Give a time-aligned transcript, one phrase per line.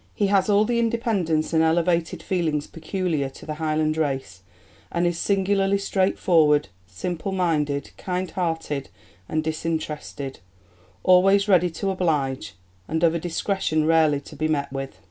[0.15, 4.41] "He has all the independence and elevated feelings peculiar to the Highland race,
[4.91, 8.89] and is singularly straightforward, simple minded, kind hearted
[9.29, 10.39] and disinterested;
[11.03, 12.55] always ready to oblige;
[12.87, 14.97] and of a discretion rarely to be met with."